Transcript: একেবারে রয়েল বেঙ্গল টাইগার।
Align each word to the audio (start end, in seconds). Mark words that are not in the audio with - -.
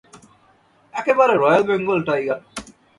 একেবারে 0.93 1.33
রয়েল 1.35 1.63
বেঙ্গল 1.69 1.99
টাইগার। 2.07 2.39